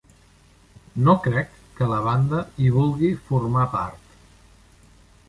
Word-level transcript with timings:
No 1.07 1.13
crec 1.27 1.51
que 1.79 1.89
la 1.91 1.99
banda 2.07 2.39
hi 2.63 2.71
vulgui 2.79 3.13
formar 3.29 3.67
part. 3.75 4.19